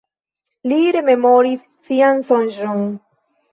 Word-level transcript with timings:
Li 0.71 0.79
rememoris 0.95 1.69
sian 1.91 2.27
sonĝon. 2.33 2.85